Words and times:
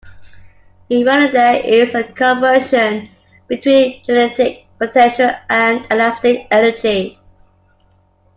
In 0.89 1.05
running 1.05 1.31
there 1.31 1.63
is 1.63 1.93
a 1.93 2.03
conversion 2.03 3.07
between 3.47 4.03
kinetic, 4.03 4.65
potential, 4.79 5.29
and 5.47 5.85
elastic 5.91 6.47
energy. 6.49 7.19